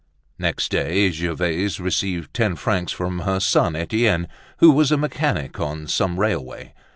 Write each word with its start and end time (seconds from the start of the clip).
Next 0.39 0.69
day, 0.69 1.11
Gervaise 1.11 1.79
received 1.79 2.33
ten 2.33 2.55
francs 2.55 2.91
from 2.91 3.19
her 3.19 3.39
son 3.39 3.75
Etienne, 3.75 4.27
who 4.57 4.71
was 4.71 4.91
a 4.91 4.97
mechanic 4.97 5.59
on 5.59 5.85
some 5.85 6.19
railway. 6.19 6.73